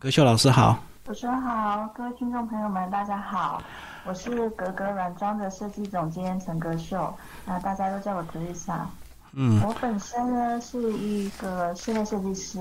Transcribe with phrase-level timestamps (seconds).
[0.00, 3.60] 格秀老师好，主持人好，各位听众朋友们，大家好，
[4.06, 7.12] 我是格格软装的设计总监陈格秀，
[7.44, 8.88] 那大家都叫我格丽莎。
[9.32, 12.60] 嗯，我本身呢是一个室内设计师，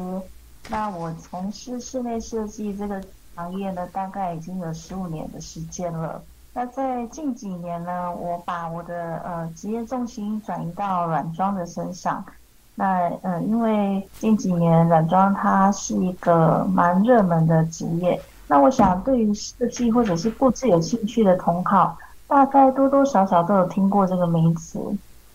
[0.68, 3.00] 那我从事室内设计这个
[3.36, 6.20] 行业呢，大概已经有十五年的时间了。
[6.54, 12.26] 那在近几年呢，我把我的呃职业重心转移到软装的身上。
[12.80, 24.80] 那呃，因为近几年软装它是一个蛮热门的职业，那我想对于设计或者是布置有兴趣的同好，大概多多少少都有听过这个名词。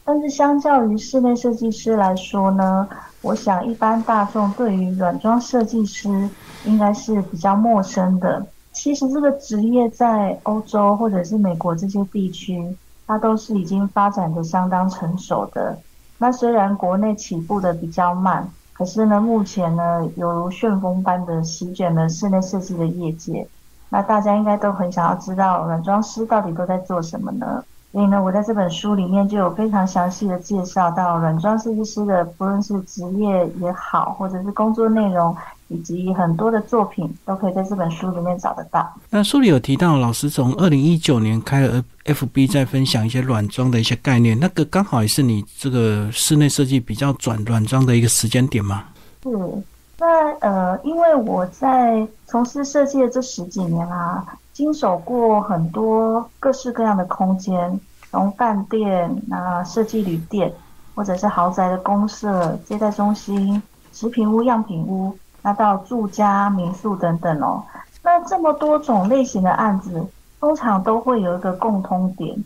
[0.04, 2.88] 但是相较于室内设计师来说呢，
[3.22, 6.30] 我想一般大众对于软装设计师
[6.64, 8.46] 应该是比较陌生的。
[8.72, 15.76] 其实这个职业在欧洲或者是美国这些地区，它都是已经发展的相当成熟的。
[16.22, 23.44] 那虽然国内起步的比较慢，可是呢，目前呢，犹如旋风般的席卷了室内设计的业界。
[23.88, 27.64] 那大家应该都很想要知道，软装师到底都在做什么呢？
[27.90, 35.36] 所以呢，我在这本书里面就有非常详细的介绍到软装设计师的，不论是职业也好，或者是工作内容。
[35.72, 38.92] 以及很多的作品都可以在这本书里面找得到。
[39.10, 48.84] 那书里有提到，老师从二零一九年开了 FB，在分享一些软装的一些概念，那个刚好也是你这个室内设计比较转软装的一个时间点吗？
[49.22, 49.30] 是。
[49.98, 60.52] 那呃，因为我在从事设计的这十几年啦，经手过很多各式各样的空间，从饭店、啊设计旅店，
[60.96, 65.16] 或者是豪宅的公社、接待中心、食品屋、样品屋。
[65.44, 67.60] 那到住家、民宿等等哦，
[68.02, 70.06] 那这么多种类型的案子，
[70.38, 72.36] 通常都会有一个共通点，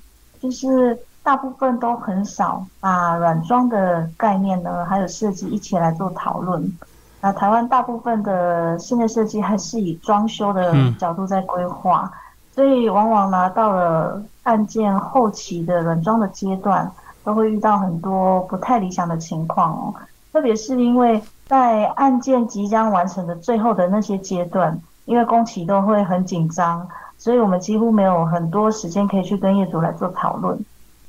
[0.41, 6.73] 就是大部分都很少把软装的概念呢，还有设计一起来做讨论。
[7.21, 12.11] 那台湾大部分的室内设计还是以装修的角度在规划，
[12.55, 16.91] 所以往往拿到了案件后期的软装的阶段，
[17.23, 19.95] 都会遇到很多不太理想的情况哦，
[20.33, 21.23] 特别是因为。
[21.47, 30.59] 在案件即将完成的最后的那些阶段，因为工期都会很紧张，所以我们几乎没有很多时间可以去跟业主来做讨论。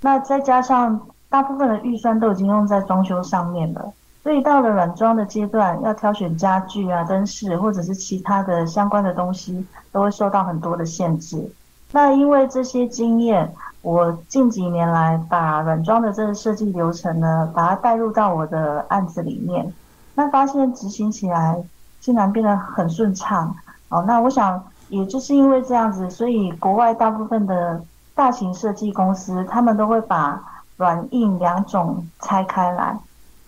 [0.02, 11.52] 那再加上大部分的预算都已经用在装修上面了，所以到了软装的阶段，要挑选家具啊、灯饰或者是其他的相关的东西，都会受到很多的限制。
[11.92, 19.74] 那因为这些经验，我近几年来把软装的这个设计流程呢，把它带入到我的案子里面。
[20.18, 21.64] 那发现执行起来
[22.00, 23.56] 竟然变得很顺畅
[23.90, 24.04] 哦。
[24.08, 27.80] 那我想，也就是因为这样子，所以国外大部分的
[28.16, 30.42] 大型设计公司，他们都会把
[30.78, 32.98] 软硬两种拆开来。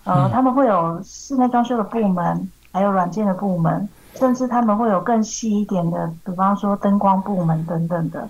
[0.04, 8.30] 呃，他们会有室内装修的部门，还有软件的部门，甚至他们会有更细一点的，比方说灯光部门等等的。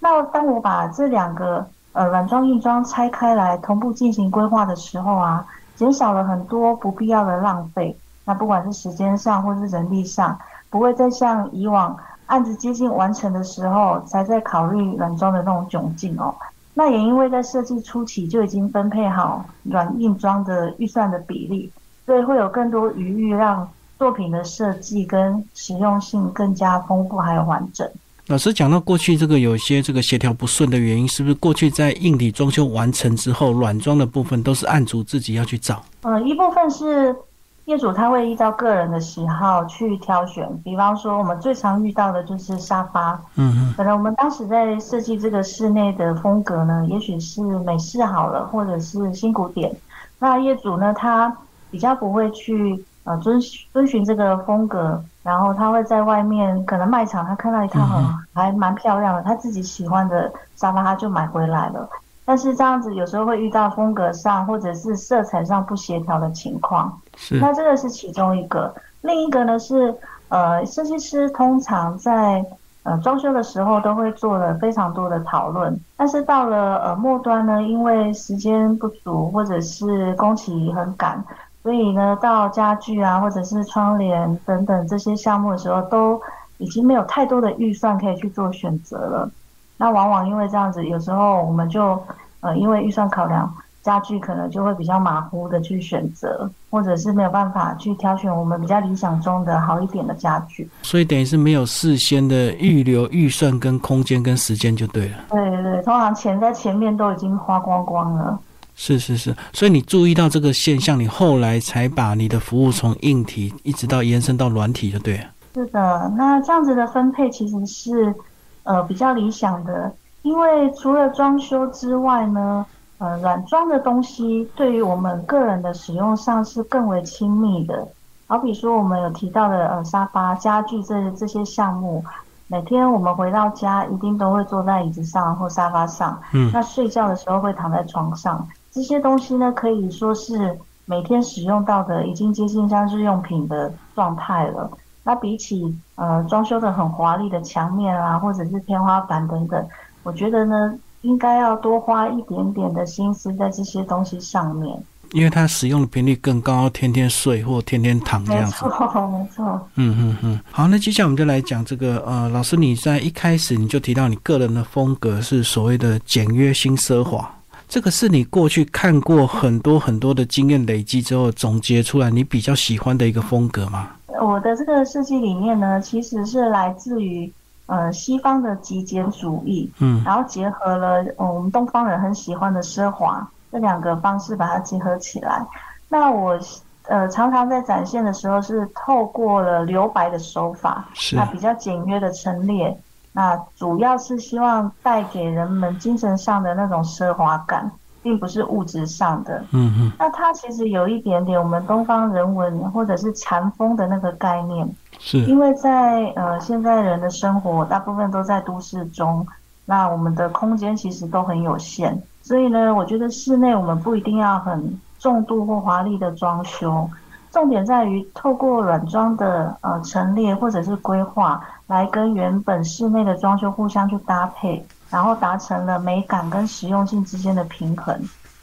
[0.00, 5.46] 那当我把这两个呃软装硬装拆开来同步进行规划的时候啊。
[5.78, 10.36] 减少了很多不必要的浪费，那不管是时间上或是人力上，
[10.68, 11.96] 不会再像以往
[12.26, 16.34] 案子接近完成的时候才在考虑软装的那种窘境哦。
[16.74, 21.72] 那也因为在设计初期就已经分配好软硬装的预算的比例，
[22.04, 23.68] 所以会有更多余裕让
[23.98, 27.88] 作品的设计跟实用性更加丰富还有完整。
[28.28, 35.82] 老师讲到过去这个有些这个协调不顺的原因，是不是过去在硬体装修完成之后，软装的部分都是案主自己要去找？
[36.02, 37.16] 呃，一部分是
[37.64, 49.74] 业主他会依照个人的喜好去挑选，比方说我们最常遇到的就是沙发，嗯嗯，可能我们当时在设计这个室内的风格呢，也许是美式好了，或者是新古典，
[50.18, 51.34] 那业主呢他
[51.70, 52.84] 比较不会去。
[53.08, 53.40] 呃，遵
[53.72, 58.04] 遵循这个风格，然后他会在外面可能卖场，他看到一套很
[58.34, 61.88] 还蛮漂亮的，他自己喜欢的沙发，他就买回来了。
[62.26, 67.00] 但是这样子有时候会遇到风格上或者是色彩上不协调的情况，
[67.40, 68.74] 那这个是其中一个。
[69.00, 69.96] 另一个呢是，
[70.28, 72.44] 呃，设计师通常在
[72.82, 81.24] 呃装修的时候都会做了非常多的讨论，但是到了呃末端呢，因为时间不足或者是工期很赶。
[81.62, 86.20] 所以呢，到家具啊，或者是窗帘等等这些项目的时候，都
[86.58, 89.30] 已经没有太多的预算可以去做选择了。
[89.76, 92.00] 那往往因为这样子，有时候我们就
[92.40, 93.52] 呃，因为预算考量，
[93.82, 100.68] 家具可能就会比较马虎的去选择，或者是没有办法去挑选我们比较理想中的好一点的家具。
[100.82, 105.16] 所以等于是没有事先的预留预算跟空间跟时间就对了。
[105.30, 108.38] 对对对，通常钱在前面都已经花光光了。
[108.80, 115.24] 是是是，所以你注意到这个现象，你后来才把你的服务从硬体一直到延伸到软体，就对了。
[115.54, 118.14] 是的，那这样子的分配其实是
[118.62, 119.92] 呃比较理想的，
[120.22, 122.64] 因为除了装修之外呢，
[122.98, 127.88] 呃，软装的东西对于我们个人的使用上是更为亲密的。
[128.28, 132.04] 好比说我们有提到的呃沙发、家具这这些项目，
[132.46, 138.46] 每天我们回到家一定都会坐在椅子上或沙发上，嗯，那睡觉的时候会躺在床上，
[138.78, 144.70] 这些东西呢可以说是每天使用到的，已经接近像日用品的状态了。
[145.02, 149.66] 那比起呃装修的很华丽的墙面啊，或者是天花板等等，
[150.04, 154.80] 我觉得呢，应该要多花一点点的心思在这些东西上面。
[155.10, 158.58] 因为它使用的频率更高，天天睡或天天躺这样子。
[158.58, 159.68] 错，没错。
[159.74, 167.28] 嗯嗯嗯，好，那接下来我们就来讲这个呃，老师你在一开始你就提到你个人的风格是所谓的简约新奢华，
[167.68, 173.90] 这个是你过去看过很多很多的经验累积之后总结出来你比较喜欢的一个风格吗？
[174.20, 177.30] 我的这个设计理念呢，其实是来自于
[177.66, 185.46] 呃西方的极简主义，嗯然后结合了、呃我们东方人很喜欢的奢华这两个方式把它结合起来。
[185.90, 186.38] 那我
[186.84, 192.76] 呃常常在展现的时候是透过了留白的手法，是那比较简约的陈列，
[193.18, 197.68] 那主要是希望带给人们精神上的那种奢华感，
[198.00, 199.44] 并不是物质上的。
[199.50, 209.26] 嗯嗯，那它其实有一点点我们东方人文或者是禅风的那个概念，是因为在呃现在人的生活大部分都在都市中，
[209.64, 216.88] 那我们的空间其实都很有限，所以呢，我觉得室内我们不一定要很重度或华丽的装修，
[217.32, 227.96] 重点在于透过软装的呃陈列或者是规划，来跟原本室内的装修互相去搭配，然后达成了美感跟实用性之间的平衡，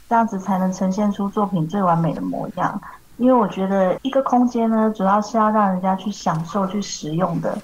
[0.08, 2.80] 这样子才能呈现出作品最完美的模样。
[3.18, 7.58] 因为我觉得一个空间呢，主要是要让人家去享受、去使用的。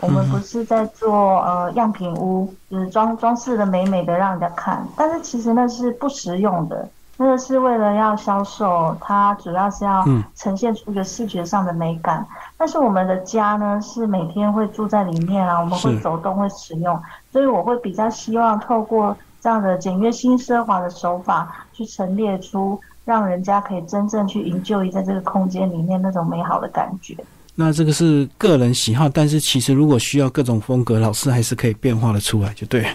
[0.00, 6.86] 我们不是在做呃样品屋，就是装装饰的美美的让人家看，但是其实那是不实用的。
[7.18, 12.26] 那个是为了要销售，它主要是要嗯呈现出一个视觉上的美感。
[12.58, 17.00] 但是我们的家呢，是每天会住在里面啊，我们会走动、会使用，
[17.32, 27.16] 所以我会比较希望透过这样的简约新奢华的手法，去陈列出让人家可以真正去营救一在这个空间里面那种美好的感觉。
[27.58, 32.88] 那这个是个人喜好，但是其实如果需要各种风格，老师还是可以变化的出来，就对了。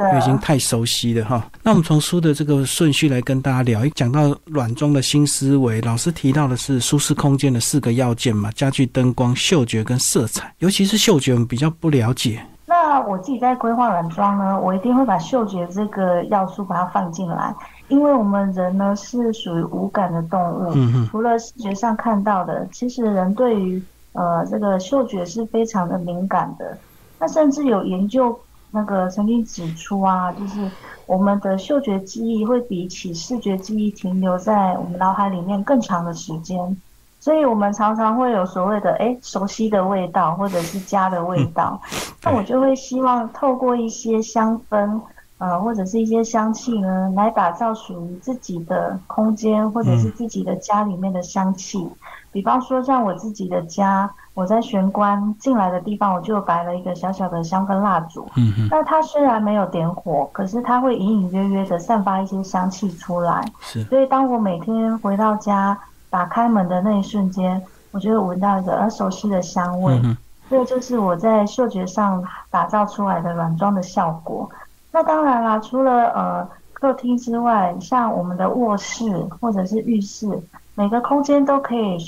[0.00, 1.48] 因为已经，太熟悉了哈。
[1.62, 12.44] 那我们从书的这个顺序来跟大家聊，一讲到软装的新思维，老师提到的是舒适空间的四个要件嘛，家具、灯光、嗅觉跟色彩，尤其是嗅觉，我们比较不了解。
[12.66, 17.54] 那我自己在规划软装呢，我一定会把嗅觉这个要素把它放进来，
[17.86, 23.82] 因为我们人呢是属于无感的动物，嗯哼，除了视觉上看到的，其实人对于
[24.18, 26.76] 呃这个嗅觉是非常的敏感的。
[27.20, 28.38] 那甚至有研究
[28.70, 30.70] 那个曾经指出啊，就是
[31.06, 36.76] 我们的嗅觉记忆会比起视觉记忆停留在我们脑海里面更长的时间。
[37.20, 41.80] 所以我们常常会有所谓的诶熟悉的味道，或者是家的味道。
[42.22, 45.00] 那我就会希望透过一些香氛，
[45.38, 51.88] 呃，或者是一些香气呢，来打造属于自己的空间，或者是自己的家里面的香气。
[52.38, 58.28] 比方说，像我自己的家，我在玄关进来的地方，我就摆了一个小小的香氛蜡烛。
[58.36, 63.44] 嗯哼，那它虽然没有点火，可是它会隐隐约约的散发一些香气出来。
[63.60, 65.76] 是所以当我每天回到家，
[66.10, 69.92] 打开门的那一瞬间，我就会闻到一个很熟悉的香味。
[69.94, 70.16] 嗯哼，
[70.48, 74.48] 这个就是我在嗅觉上打造出来的软装的效果。
[74.92, 80.40] 那当然啦，除了呃客厅之外，像我们的卧室或者是浴室，
[80.76, 81.98] 每个空间都可以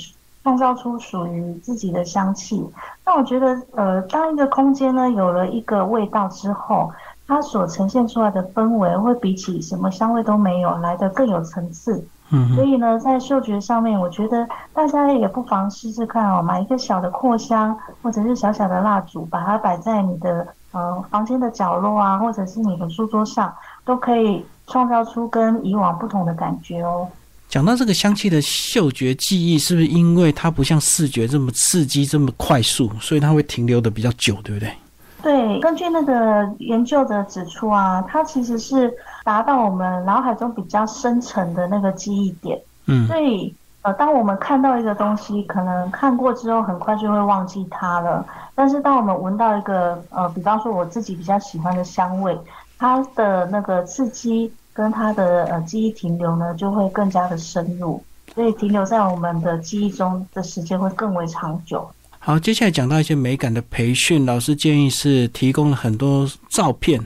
[0.43, 2.67] 创造出属于自己的香气。
[3.05, 6.91] 那我觉得，呃，当一个空间呢有了一个味道之后，
[7.27, 12.05] 它所呈现出来的氛围会比起什么香味都没有来的更有层次。
[12.33, 27.05] 嗯，所以呢，在嗅觉上面，我觉得大家也不妨试试看哦，买一个小的扩香，或者是小小的蜡烛，把它摆在你的呃房间的角落啊，或者是你的书桌上，都可以创造出跟以往不同的感觉哦。
[27.51, 34.73] 讲到这个香气的嗅觉记忆，是不是因为它不像视觉这么刺激、这么快速，所以它会停留的比较久，对不对？
[35.21, 38.89] 对，根据那个研究的指出啊，它其实是
[39.25, 42.57] 达到我们脑海中比较深层的那个记忆点。
[42.85, 48.25] 嗯所以，呃，当我们看到一个东西，可能看过之后很快就会忘记它了。
[48.55, 52.37] 但是，当我们闻到一个，呃，比方说我自己比较喜欢的香味，
[52.79, 61.89] 它的那个刺激跟他的呃记忆停留呢，就会更加的深入，所以停留在我们的记忆中的时间会更为长久。
[62.19, 67.01] 好，接下来讲到一些美感的培训，老师建议是提供了很多照片，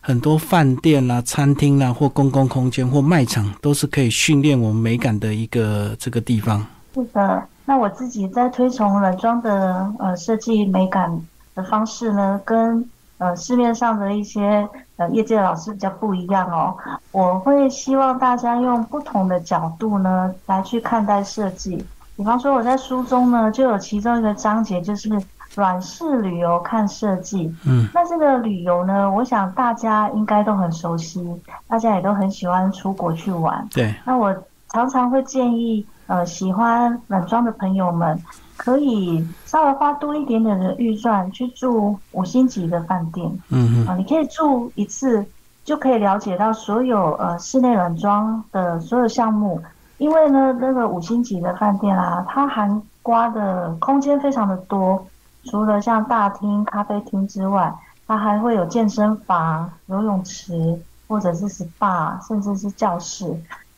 [0.00, 6.66] 很多饭店啦、餐厅啦或公共空间或卖场都是可以训练我们美感的一个这个地方。
[6.94, 11.08] 是的，那我自己在推崇软装的呃设计美感
[11.54, 12.84] 的方式呢，跟
[13.18, 14.68] 呃市面上的一些
[15.02, 16.76] 呃业界老师比较不一样哦。
[17.10, 21.84] 我会希望大家用不同的角度呢来去看待设计。
[22.16, 25.10] 比方说我在书中呢就有其中一个章节就是
[25.54, 27.54] 软式旅游看设计。
[27.66, 31.26] 嗯，那这个旅游呢，我想大家应该都很熟悉，
[31.66, 33.66] 大家也都很喜欢出国去玩。
[33.72, 34.34] 对，那我
[34.70, 35.86] 常常会建议。
[36.06, 38.20] 呃，喜欢软装的朋友们，
[38.56, 43.26] 可以稍微花多一点点的预算去住五星级的饭店。
[43.50, 43.86] 嗯嗯。
[43.86, 45.24] 啊，你可以住一次，
[45.64, 49.60] 就可以了解到所有呃室内软装的所有项目。
[49.98, 55.06] 因为呢，那个五星级的饭店啊，它含刮的空间非常的多，
[55.44, 57.72] 除了像大厅、咖啡厅之外，
[58.06, 63.32] 它还会有健身房、游泳池，或者是 SPA，甚至是教室。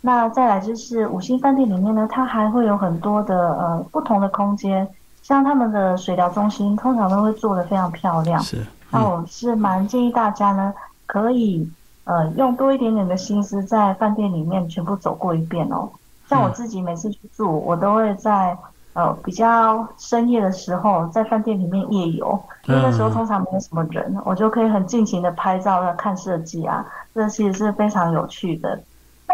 [0.06, 4.87] 那再来就是五星饭店里面呢，它还会有很多的呃不同的空间，
[5.23, 8.38] 像他们的水疗中心，通常都会做的非常漂亮。
[8.42, 10.75] 是，那我是蛮建议大家呢，
[11.06, 11.66] 可以
[12.04, 15.88] 呃用多一点点的心思，在饭店里面全部走过一遍哦。
[16.28, 18.54] 像我自己每次去住，我都会在
[18.92, 26.84] 呃比较深夜的时候，在饭店里面夜游，因为那时候通常没有什么人，我就可以很尽情的拍照、看设计啊，
[27.14, 28.78] 这其实是非常有趣的。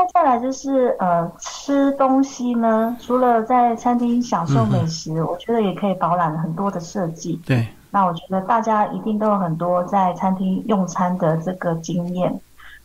[0.00, 7.38] 那再来就是呃吃东西呢，除了在餐厅享受美食，我觉得也可以饱览很多的设计。
[7.44, 12.40] 对，那我觉得大家一定都有很多在餐厅用餐的这个经验，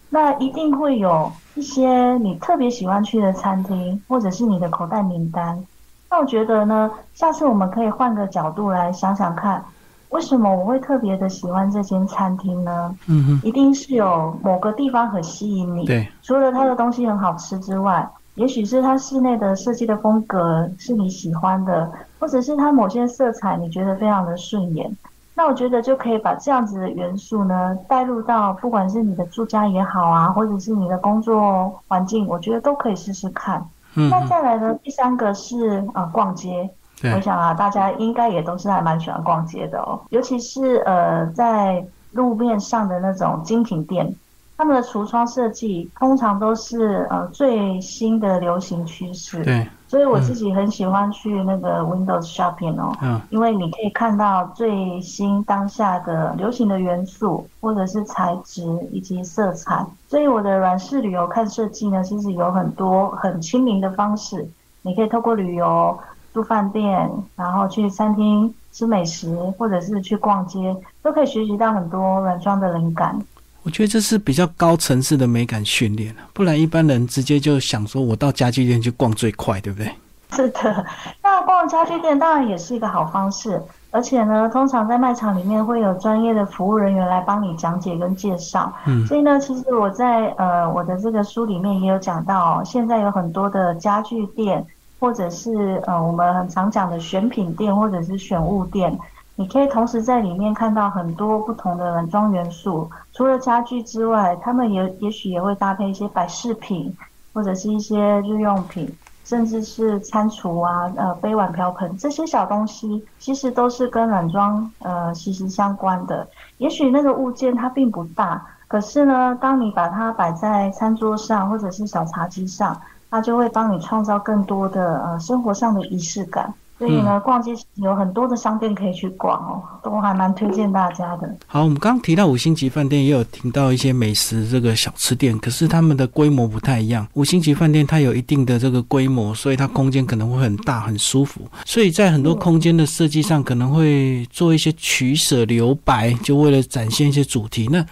[0.09, 5.65] 那一定会有一些你特别喜欢去的餐厅，或者是你的口袋名单。
[6.09, 9.63] 那我觉得呢，下次我们可以换个角度来想想看。
[10.09, 12.95] 为什么我会特别的喜欢这间餐厅呢？
[13.07, 15.85] 嗯哼，一定是有某个地方很吸引你。
[15.85, 24.95] 对，除了它的东西很好吃之外，也许是它室内的设计的风格是你喜欢的，或者是它某些色彩你觉得非常的顺眼。
[25.33, 33.61] 那我觉得就可以把这样子的元素呢带入到不管是你的住家也好啊，或者是你的工作环境，我觉得都可以试试看。
[33.95, 36.69] 嗯，那再来呢，第三个是啊逛街。
[37.13, 44.15] 我想啊，大家应该也都是还蛮喜欢逛街的哦，尤其是呃，在路面上的那种精品店，
[44.57, 49.43] 他们的橱窗设计通常都是呃最新的流行趋势。
[49.43, 59.85] 对，所以我自己很喜欢去那个 Windows Shopping 哦，嗯，因为你可以看到最新当下的流行的元素，或者是材质以及色彩。
[60.07, 64.47] 所以我的软式旅游看设计呢，其实有很多很亲民的方式，
[64.83, 65.97] 你可以透过旅游。
[66.35, 73.17] 住饭店，然后去餐厅吃美食，或者是去逛街，都可以学习到很多软装的灵感。
[73.63, 79.89] 我觉得这是比较高层次的美感训练不然一般人直接就想说，我到家具店去逛最快，对不对？
[80.31, 80.85] 是的，
[81.23, 83.61] 那逛家具店当然也是一个好方式，
[83.91, 88.73] 而且呢，通常在卖场里面会有专业的服务人员来帮你讲解跟介绍。
[88.85, 94.65] 嗯，所以呢，其实我在呃我的这个书里面也有讲到，现在有很多的家具店。
[94.99, 98.97] 或者是呃，我们很常讲的选品店或者是选物店，
[99.35, 102.89] 你可以同时在里面看到很多不同的软装元素。
[103.13, 106.95] 除了家具之外，他们也也许也会搭配一些摆饰品，
[107.33, 108.89] 或者是一些日用品，
[109.25, 116.25] 甚至是餐厨啊、呃杯碗瓢盆这些小东西，其实都是跟软装呃息息相关的。
[116.57, 122.79] 也许那个物件它并不大，可是呢，当你把它摆在餐桌上或者是小茶几上。
[123.09, 126.53] 它就会帮你创造更多的呃生活上的仪式感。
[126.77, 131.35] 所以呢，逛街有很多的商店可以去逛哦，都还蛮推荐大家的。
[131.47, 137.07] 好，我们刚刚提到五星级饭店，也有听到一些美食这个小吃店，可是他们的规模不太一样。
[137.13, 141.47] 五星级饭店它有一定的这个规模，所以它空间可能会很大、很舒服。
[141.63, 147.69] 所以在很多空间的设计上，可能会做一些取舍留白，就为了展现一些主题。
[147.71, 147.85] 那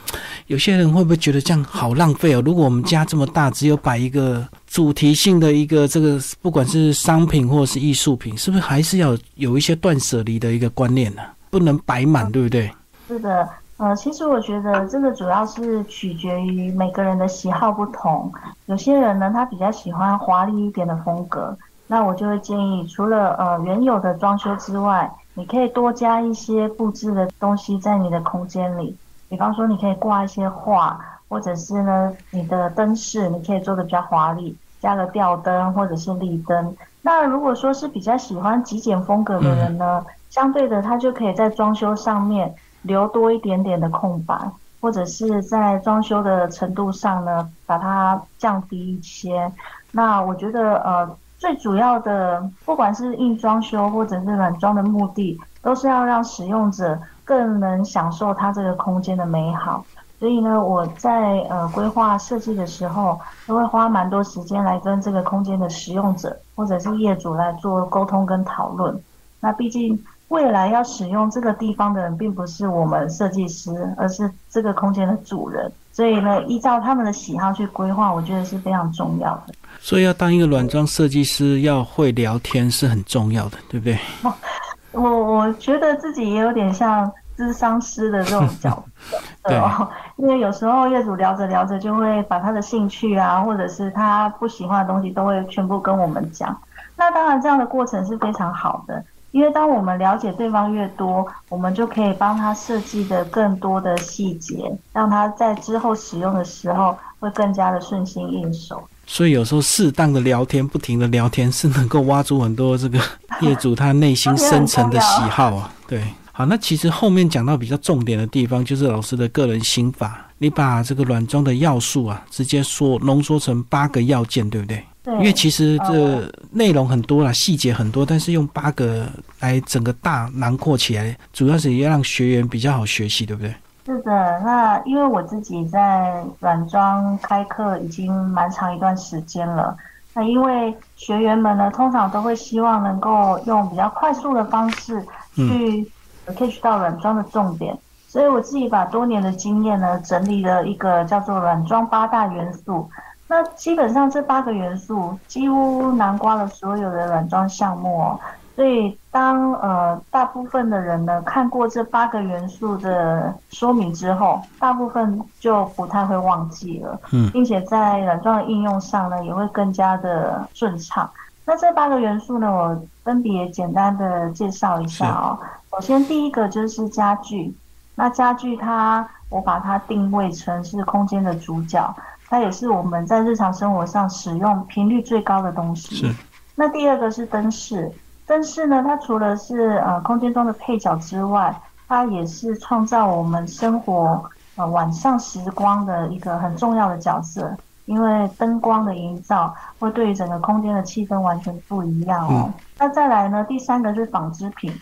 [0.47, 2.41] 有些人会不会觉得这样好浪费哦？
[2.45, 11.21] 如果我们家这么大，只有摆一个主题性的一个这个，不管是商品或者是艺术品，是不是还是要有一些断舍离的一个观念呢？
[11.51, 12.71] 不能摆满，对不对？
[13.07, 18.33] 是的，呃，其实我觉得这个主要是取决于每个人的喜好不同。
[18.65, 28.97] 有些人呢，他比较喜欢华丽一点的风格，那我就会建议，除了呃原有的装修之外，你可以多加一些布置的东西在你的空间里。
[29.29, 30.99] 比方说，你可以挂一些画，
[31.29, 34.57] 或者是呢，你的灯饰你可以做的比较华丽。
[34.83, 36.75] 加个吊灯或者是立灯。
[37.01, 44.35] 那如果说是比较喜欢极简风格的人呢，相对的，他就可以在装修上面留多一点点的空白，
[44.81, 49.49] 或者是在装修的程度上呢，把它降低一些。
[49.93, 59.85] 那我觉得，呃，最主要的，不管是硬装修或者是软装的目的，都是要让使用者更能享受它这个空间的美好。
[60.23, 68.97] 所以呢，我在呃规划设计的时候，都会花蛮多时间来跟这个空间的使用者或者是业主来做沟通跟讨论。
[69.41, 75.69] 那毕竟未来要使用这个地方的人，并不是我们设计师，而是这个空间的主人。
[75.91, 79.53] 所以呢，依照他们的喜好去规划，我觉得是非常重要的。
[79.81, 83.99] 所以要当一个软装设计师，要会聊天是很重要的，对不对？
[84.93, 87.11] 我我觉得自己也有点像。
[87.35, 89.17] 智商师的这种角色，
[89.49, 96.55] 对哦，因为有时候业主聊着聊着就会把他的兴趣啊，或者是他不喜欢的东西，都会全部跟我们讲。
[96.95, 108.81] 那当然，这样的过程是非常好的，因为当我们了解对方越多，我们就可以帮他设计的更多的细节，让他在之后使用的时候会更加的顺心应手。
[109.05, 112.99] 所以有时候适当的聊天，不停的聊天，是能够挖出很多这个
[113.41, 116.01] 业主他内心深层的喜好啊，对。
[116.35, 120.25] 好，那其实后面讲到比较重点的地方，就是老师的个人心法。
[120.39, 124.83] 你把这个软装的要素啊，直接说浓缩成八个要件，对不对？
[125.03, 125.13] 对。
[125.13, 129.07] 因为其实这内容很多啦，细节很多，但是用八个
[129.41, 133.53] 来整个大囊括起来，主要是要让学员比较好学习，对不对？
[133.85, 134.41] 是的。
[134.43, 139.77] 那因为我自己在软装开课已经蛮长一段时间了，
[140.15, 144.99] 那因为学员们呢，通常都会希望能够用比较快速的方式
[145.35, 145.87] 去。
[146.31, 147.77] Catch 到软装的重点，
[148.07, 152.89] 所以我自己把多年的经验呢整理了一个叫做软装八大元素。
[153.27, 158.19] 那基本上这八个元素几乎囊括了所有的软装项目哦。
[158.55, 171.09] 所以当呃大部分的人呢看过这八个元素的说明之后，大部分就不太会忘记了，嗯，并且在软装的应用上呢也会更加的顺畅。
[171.45, 175.37] 那这八个元素呢，我分别简单的介绍一下哦。
[175.71, 177.53] 首先，第一个就是家具。
[177.95, 181.93] 那家具它，我把它定位成是空间的主角，
[182.27, 185.95] 它也是我们在日常生活上使用频率最高的东西。
[185.95, 186.15] 是。
[186.55, 187.91] 那第二个是灯饰，
[188.25, 191.53] 灯饰呢，它除了是呃空间中的配角之外，
[191.87, 194.23] 它也是创造我们生活
[194.55, 197.55] 呃晚上时光的一个很重要的角色。
[197.85, 202.51] 因为灯光的营造会对于整个空间的气氛完全不一样哦。
[202.77, 203.43] 那再来呢？
[203.43, 204.73] 第三个是纺织品，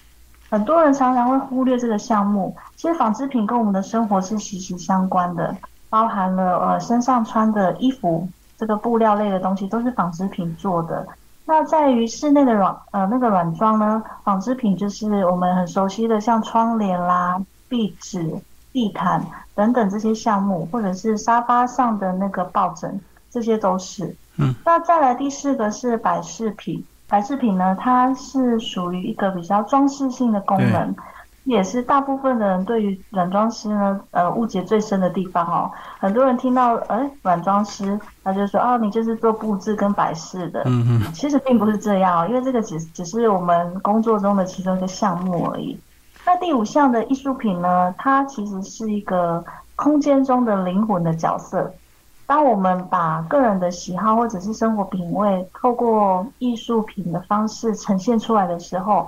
[0.49, 2.55] 很多人常常会忽略这个项目。
[2.75, 5.55] 其实纺织品跟我们的生活是息息相关的，
[5.89, 11.07] 包含了呃身上穿的衣服，这个布料类的东西都是纺织品做的。
[11.45, 18.39] 那在于室内的软呃那个软装呢，纺织品就是我们很熟悉的，像窗帘啦、壁纸。
[18.71, 24.15] 地毯等等这些项目，或者是沙发上的那个抱枕，这些都是。
[24.37, 26.83] 嗯，那再来第四个是摆饰品。
[27.07, 30.95] 摆饰品呢，它是属于一个比较装饰性的功能，
[31.43, 35.69] 也是大部分的人对于软装师呢，呃，误解最深的地方哦。
[35.99, 40.63] 很多人听到哎，软装师，他就说哦，你就是做布置跟摆饰的。
[40.65, 45.77] 嗯嗯，其实并不是这样哦，因为这个只只是我们工作中的其中一个项目而已。
[46.23, 47.93] 那第五项的艺术品呢？
[47.97, 49.43] 它其实是一个
[49.75, 51.73] 空间中的灵魂的角色。
[52.27, 59.07] 当我们把个人的喜好或者是生活品味，透过艺术品的方式呈现出来的时候，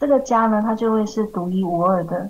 [0.00, 2.28] 这个家呢，它就会是独一无二的。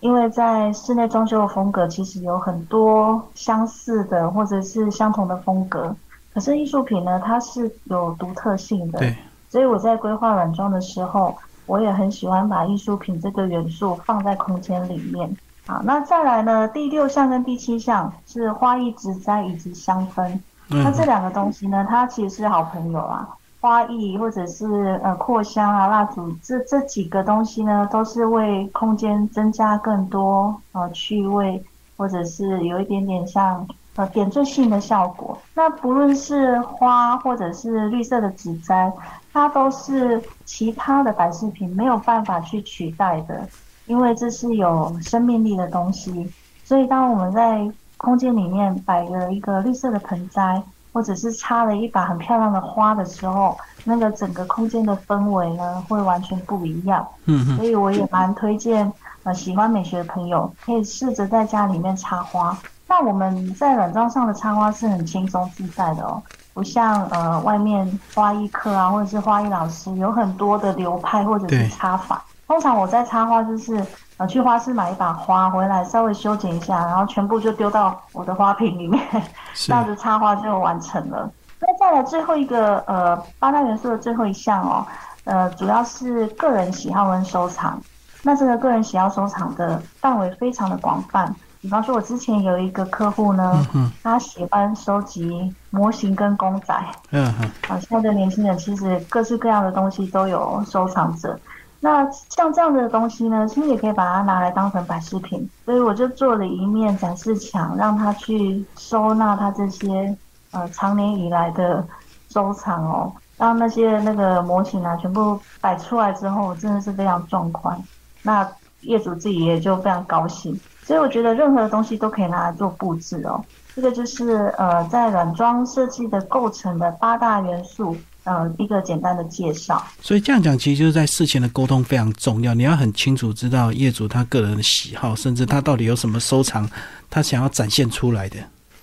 [0.00, 5.96] 因为在室内装修的风格其实有很多相似的或者是相同的风格，
[6.32, 8.98] 可是艺术品呢，它是有独特性的。
[8.98, 9.16] 对，
[9.48, 11.34] 所以我在规划软装的时候。
[11.70, 15.36] 我也很喜欢把艺术品这个元素放在空间里面。
[15.68, 16.66] 好，那再来呢？
[16.66, 20.36] 第六项跟第七项是花艺植栽以及香氛。
[20.66, 23.28] 那这两个东西呢，它其实是好朋友啊。
[23.60, 31.62] 花艺或者是呃扩香啊、蜡烛，这这几个东西呢，都是为空间增加更多呃趣味，
[31.96, 35.38] 或者是有一点点像呃点缀性的效果。
[35.54, 38.92] 那不论是花或者是绿色的植栽。
[39.32, 43.48] 它都是其他的摆饰品没有办法去取代的，
[43.86, 46.30] 因为这是有生命力的东西。
[46.64, 50.62] 所以当我们在空间里面摆了一个绿色的盆栽，
[50.92, 57.06] 或者是插了一把很漂亮的花的时候，那个整个空间的氛围呢，会完全不一样。
[57.26, 62.56] 嗯所以我也蛮推荐呃喜欢美学的朋友，可以试着在家里面插花。
[62.88, 66.20] 那我们在软装上的插花是很轻松自在的哦。
[66.52, 73.84] 不像呃外面花艺课啊，或者是花艺老师有很多的流派或者是插法，通常我在插花就是
[74.16, 79.00] 呃去花市买一把花回来，稍微修剪一下，然后全部就丢到我的花瓶里面，
[79.54, 81.30] 这样子插花就完成了。
[81.60, 84.86] 那再来最后一个呃八大元素的最后一项哦，
[85.24, 87.80] 呃主要是个人喜好跟收藏。
[88.22, 91.34] 那这个个人喜好收藏的范围非常的广泛。
[91.60, 93.66] 比方说，我之前有一个客户呢，
[94.02, 96.74] 他喜欢收集模型跟公仔。
[97.10, 101.38] 嗯哼，啊，现在的年轻人其实各式各样的东西都有收藏者。
[101.80, 105.48] 那像这样的东西呢，其实也可以把它拿来当成摆饰品。
[105.64, 110.16] 所以我就做了一面展示墙，让他去收纳他这些
[110.52, 111.86] 呃长年以来的
[112.30, 113.12] 收藏哦。
[113.36, 117.78] 让那些那个模型啊，全部摆出来之后，真的是非常壮观。
[118.22, 118.46] 那
[118.82, 120.58] 业主自己也就非常高兴。
[120.84, 123.44] 所以我觉得任何的东西都可以拿来做布置哦。
[123.76, 129.80] 这个就是呃，在软装设计的构成的八大元素，呃，一个简单的介绍。
[130.00, 132.52] 所以这样讲，其实就是在事前的沟通非常重要。
[132.52, 136.68] 你要很清楚知道业主他个人的喜好，甚至他到底有什么收藏，
[137.08, 138.36] 他想要展现出来的。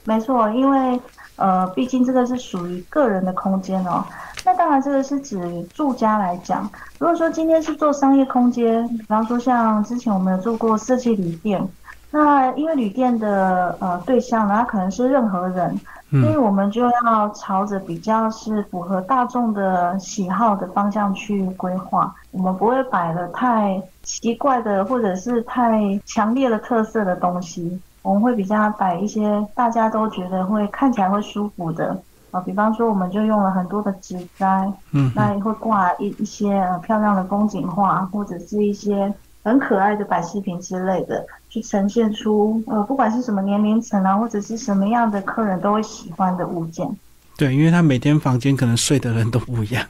[0.05, 0.97] 没错，因为
[1.37, 4.03] 呃，毕竟这个是属于个人的空间哦。
[4.45, 6.69] 那当然，这个是指住家来讲。
[6.99, 11.67] 如果说今天是做商业空间，比方说像之前我们有做过设计旅店。
[12.09, 15.77] 那因为旅店的呃对象呢，它可能是任何人，
[16.09, 22.15] 所以我们就要朝着比较是符合大众的喜好的方向去规划。
[22.31, 32.39] 我们不会摆了太奇怪的或者是太强烈的特色的东西，我们会比较摆一些大家都觉得会看起来会舒服的啊。
[32.39, 41.25] 比方说，我们就用了很多的纸栽，嗯，那也会挂一一些漂亮的风景画，或者是一些很可爱的摆饰品之类的。
[41.49, 46.89] 去呈现出呃，不管是什么年龄层啊，或者是什么样的客人都会喜欢的物件。
[47.37, 49.85] 对，因为他每天房间可能睡的人都不一样。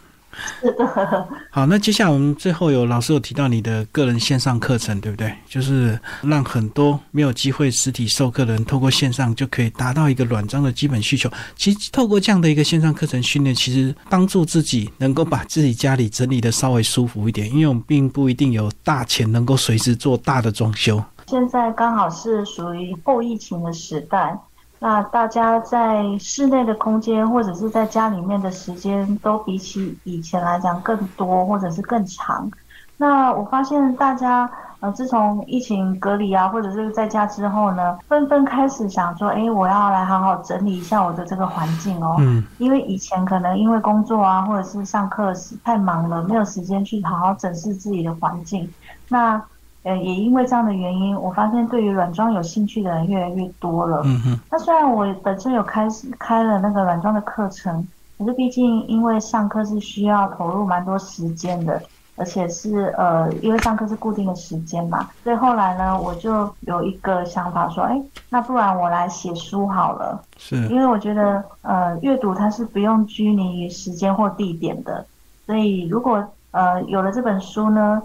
[0.61, 0.85] 是的。
[1.51, 5.33] 好，那接下来我们最后有老师有提到你的个人线上课程，对不对？
[5.47, 11.29] 就是让很多没有机会实体授课的人，透过线上就可以达到一个软装的基本需求。
[11.55, 21.03] 其实透过这样的一个线上课程训练，其实帮助自己能够把自己家里整理的稍微舒服一点，因为我们并不一定有大钱能够随时做大的装修。
[21.27, 24.37] 现在刚好是属于后疫情的时代，
[24.79, 32.49] 那大家在室内的空间或者是在家里面的时间都比起以前来讲更多或者是更长。
[32.97, 42.15] 那我发现大家呃，自从疫情隔离啊，或者是在家之后呢，纷纷开始想说，哎，我要来好好整理一下我的这个环境哦。
[42.19, 42.43] 嗯。
[42.59, 48.71] 因为以前可能因为工作啊，或者是上课太忙了，没有时间去好好整视自己的环境。
[49.09, 49.41] 那
[49.87, 54.01] 呃，也因为这样的原因，我发现对于软装有兴趣的人越来越多了。
[54.03, 54.39] 嗯哼。
[54.51, 61.81] 那虽然我本身有开始开了那个软装的课程，可是毕竟因为上课是需要投入蛮多时间的，
[62.17, 67.97] 而且是呃，因为上课是固定的时间嘛，所以后来呢，我就有一个想法说，哎，
[68.29, 70.21] 那不然我来写书好了。
[70.37, 70.67] 是。
[70.67, 75.05] 因为我觉得呃，阅读它是不用拘泥于时间或地点的，
[75.45, 76.21] 所以如果
[76.51, 78.01] 呃有了这本书呢。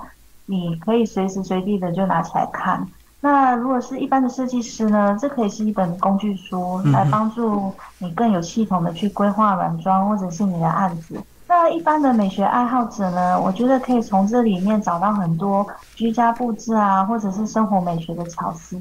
[0.46, 2.86] 你可以随时随地的就拿起来看。
[3.24, 5.16] 那如果是一般的设计师呢？
[5.20, 11.22] 这可以是一本工具书，来帮助你更有系统的去规划软装或者是你的案子。
[11.46, 13.40] 那一般的美学爱好者呢？
[13.40, 18.76] 我觉得可以从这里面找到很多居家布置啊，或者是生活美学的巧思。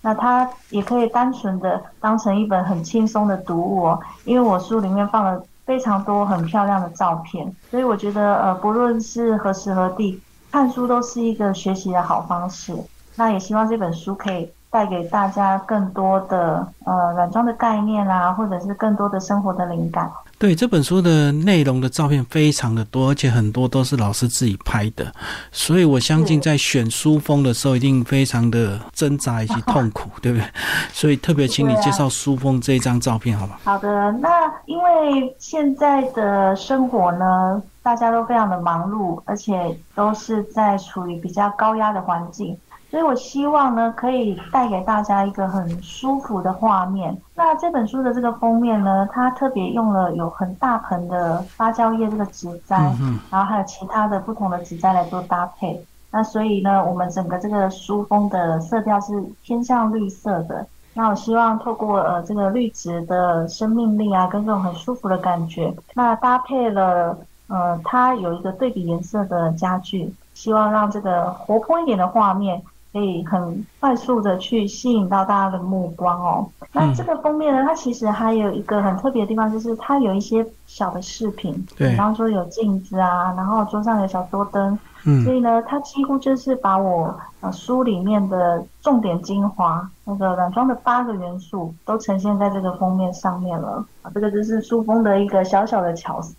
[0.00, 10.18] 那它也可以单纯的当成一本很轻松的读物哦，因为我书里面放了非常多很漂亮的照片，所以我觉得呃，不论是何时何地。
[10.52, 12.74] 看书都是一个学习的好方式，
[13.14, 20.10] 那也希望这本书可以带给大家更多的呃软装的概念啊，或者是更多的生活的灵感。
[20.38, 25.12] 对这本书的内容的照片非常的多，而且很多都是老师自己拍的，
[25.52, 30.44] 所以我相信在选书封的时候一定非常的挣扎以及痛苦， 对不对？
[30.92, 33.60] 所以特别请你介绍书封这一张照片，好吧？
[33.62, 34.28] 好的，那
[34.64, 37.62] 因为现在的生活呢？
[37.84, 42.56] 大家都非常的忙碌，而且都是在处于比较高压的环境，
[42.92, 47.16] 所以我希望呢，可以带给大家一个很舒服的画面。
[47.34, 52.94] 那这本书的这个封面呢，它特别用了有很大盆的芭蕉叶这个植栽，
[53.30, 55.82] 然后还有其他的不同的植栽来做搭配。
[56.10, 60.66] 那所以呢，我们整个这个书封的色调是偏向绿色的。
[60.92, 67.16] 那我希望透过呃这个绿植的生命力啊，跟这种很舒服的感觉，那搭配了。
[67.48, 76.46] 呃，它有一个对比颜色的家具，希望让这个活泼一点的画面可以很快速的去吸引到大家的目光哦。
[76.72, 93.84] 那这个封面呢，它其实还有一个很特别的地方，就是它有一些小的饰品，比方说有镜子啊，然后桌上有小桌灯，嗯所以呢，它几乎就是把我呃书里面的重点精华，那个软装的八个元素都呈现在这个封面上面了。
[94.02, 96.34] 啊，这个就是书封的一个小小的巧思。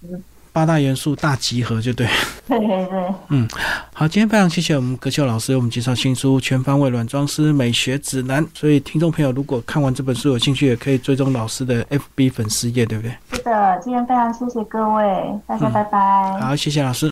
[0.54, 2.08] 八大元素大集合就对。
[2.48, 3.48] 对对对，
[3.94, 8.46] 好，今天非常谢谢我们葛秀老师为我们介绍新书《全方位软装师美学指南》。
[8.54, 13.12] 所以听众朋友如果看完这本书有兴趣，也可以追踪老师的 FB 粉丝页，对不对？
[13.32, 15.04] 是的，今天非常谢谢各位，
[15.48, 16.38] 大家拜拜。
[16.40, 17.12] 好，谢谢老师。